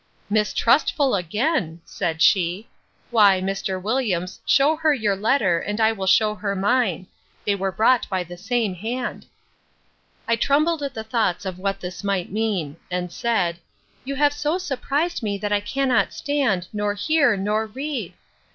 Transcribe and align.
—Mistrustful 0.31 1.13
again! 1.13 1.79
said 1.85 2.23
she: 2.23 2.67
Why, 3.11 3.39
Mr. 3.39 3.79
Williams, 3.79 4.41
shew 4.47 4.75
her 4.77 4.95
your 4.95 5.15
letter, 5.15 5.59
and 5.59 5.79
I 5.79 5.91
will 5.91 6.07
shew 6.07 6.33
her 6.33 6.55
mine: 6.55 7.05
they 7.45 7.53
were 7.53 7.71
brought 7.71 8.09
by 8.09 8.23
the 8.23 8.35
same 8.35 8.73
hand. 8.73 9.27
I 10.27 10.37
trembled 10.37 10.81
at 10.81 10.95
the 10.95 11.03
thoughts 11.03 11.45
of 11.45 11.59
what 11.59 11.81
this 11.81 12.03
might 12.03 12.31
mean; 12.31 12.77
and 12.89 13.11
said, 13.11 13.59
You 14.03 14.15
have 14.15 14.33
so 14.33 14.57
surprised 14.57 15.21
me, 15.21 15.37
that 15.37 15.53
I 15.53 15.59
cannot 15.59 16.13
stand, 16.13 16.67
nor 16.73 16.95
hear, 16.95 17.37
nor 17.37 17.67
read! 17.67 18.13